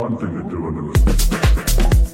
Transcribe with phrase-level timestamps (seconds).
[0.00, 2.09] One thing to do in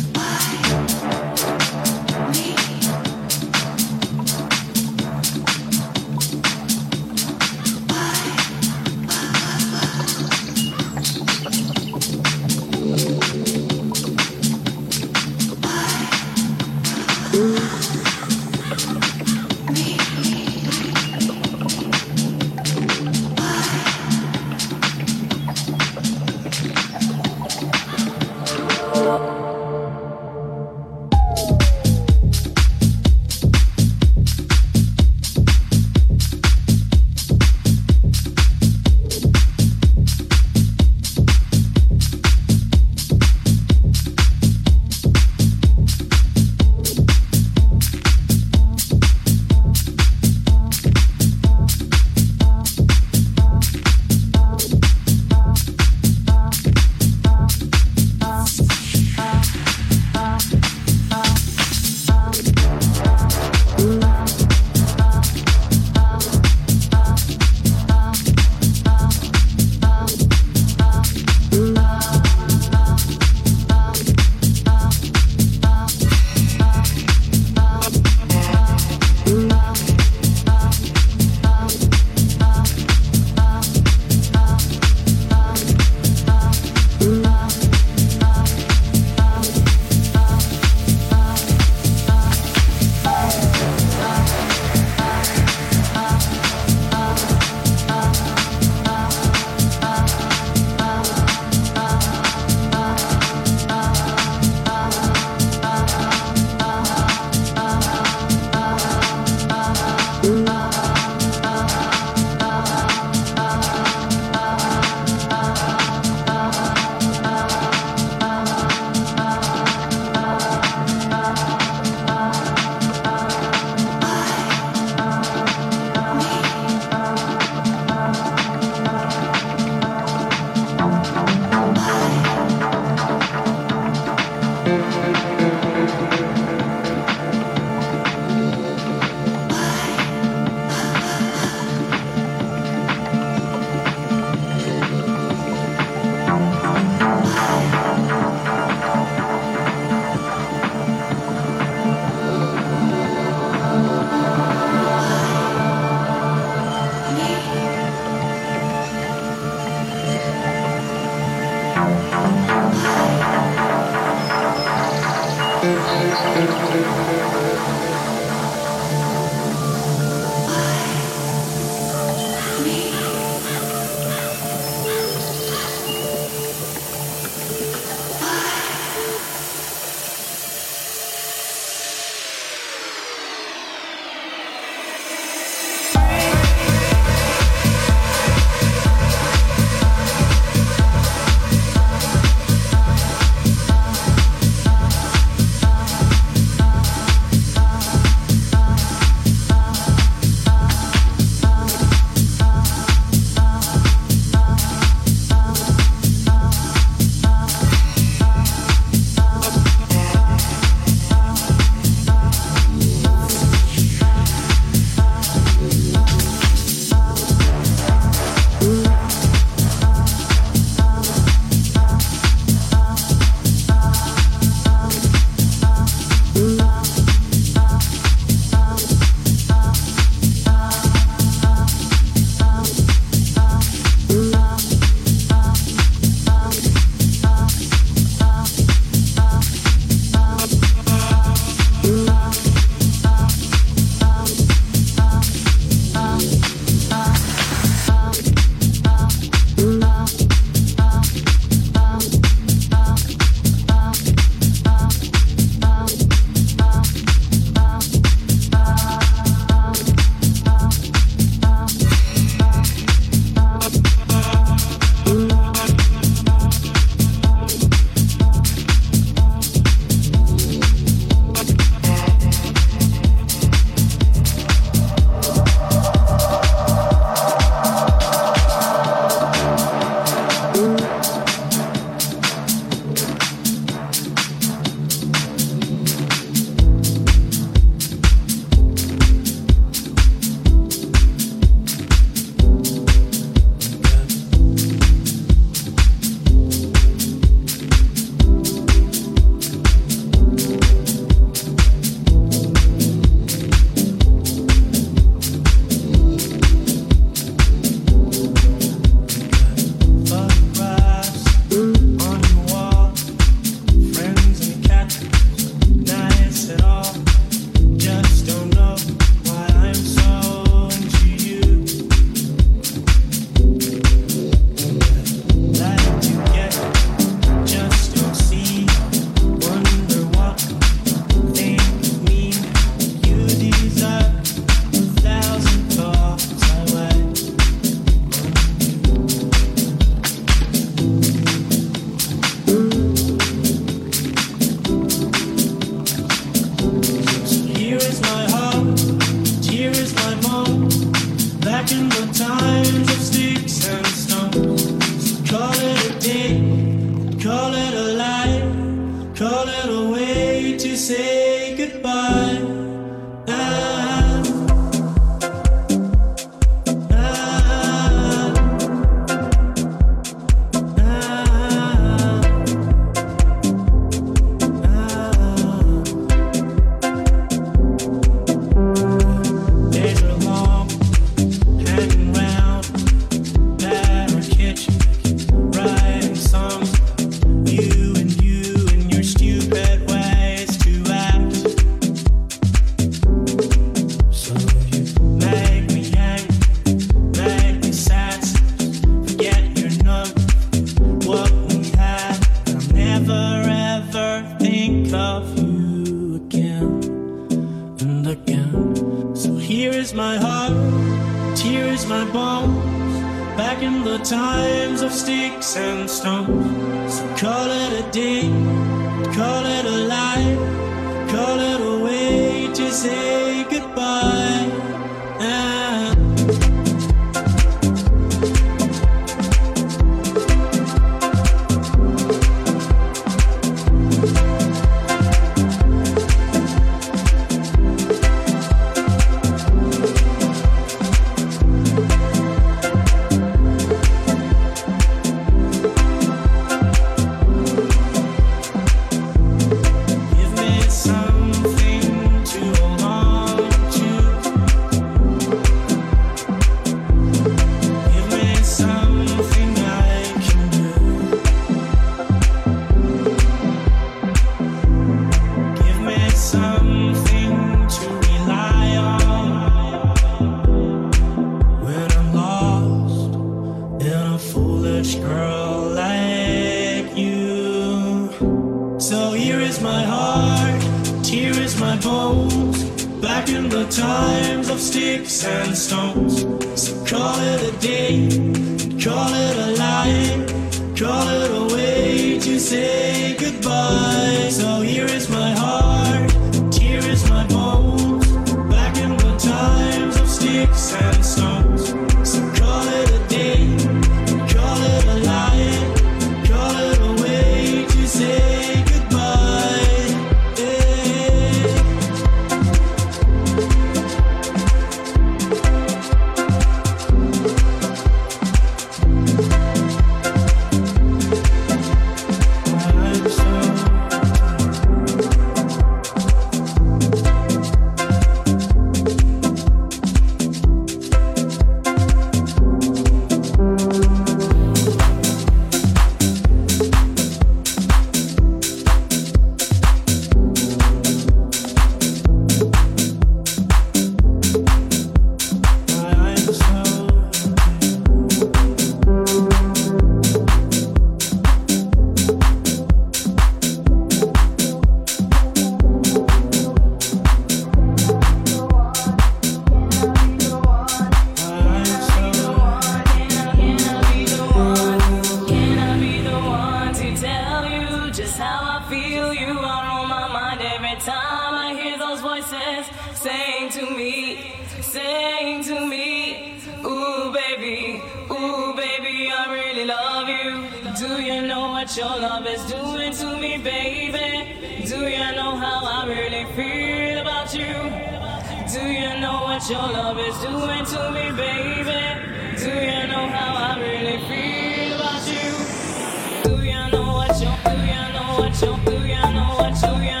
[598.21, 600.00] what you're doing, know what you're.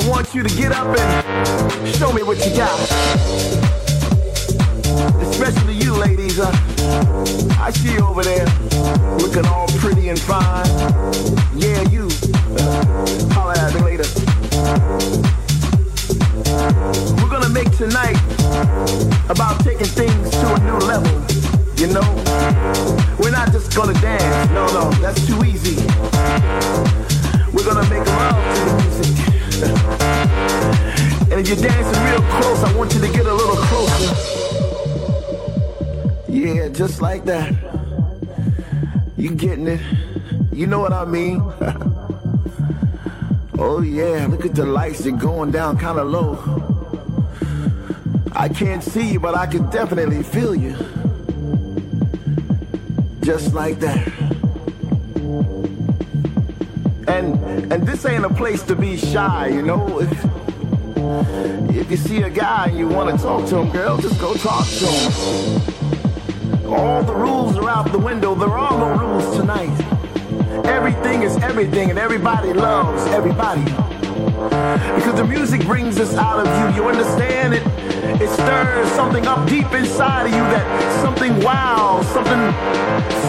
[0.00, 2.80] I want you to get up and show me what you got.
[5.20, 6.40] Especially you ladies.
[6.40, 6.50] Uh,
[7.60, 8.46] I see you over there
[9.18, 10.64] looking all pretty and fine.
[11.54, 12.08] Yeah, you.
[12.56, 14.08] Uh, holla at me later.
[17.20, 18.16] We're gonna make tonight
[19.28, 21.12] about taking things to a new level.
[21.76, 22.08] You know,
[23.18, 24.50] we're not just gonna dance.
[24.50, 25.76] No, no, that's too easy.
[27.52, 29.29] We're gonna make love to the music.
[29.62, 34.14] And if you're dancing real close, I want you to get a little closer.
[36.28, 37.52] Yeah, just like that.
[39.16, 39.80] You getting it?
[40.52, 41.40] You know what I mean?
[43.58, 46.38] oh yeah, look at the lights, they're going down kind of low.
[48.32, 50.76] I can't see you, but I can definitely feel you.
[53.22, 54.29] Just like that.
[57.10, 60.00] And and this ain't a place to be shy, you know.
[60.00, 60.12] If,
[61.76, 64.34] if you see a guy and you want to talk to him, girl, just go
[64.34, 66.72] talk to him.
[66.72, 68.36] All the rules are out the window.
[68.36, 69.76] There are no rules tonight.
[70.66, 73.64] Everything is everything, and everybody loves everybody.
[74.94, 76.82] Because the music brings this out of you.
[76.82, 77.62] You understand it?
[78.22, 82.52] It stirs something up deep inside of you that something wow, something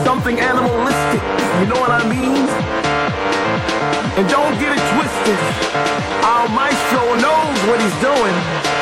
[0.05, 1.21] something animalistic.
[1.61, 2.70] You know what I mean?
[4.17, 5.39] And don't get it twisted.
[6.23, 8.80] Our maestro knows what he's doing.